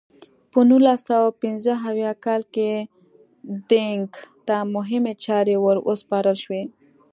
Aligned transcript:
په 0.51 0.59
نولس 0.69 0.99
سوه 1.09 1.29
پنځه 1.41 1.73
اویا 1.89 2.11
کال 2.25 2.41
کې 2.53 2.71
دینګ 3.69 4.09
ته 4.47 4.55
مهمې 4.75 5.13
چارې 5.25 5.55
ور 5.63 5.77
وسپارل 5.87 6.37
شوې. 6.43 6.63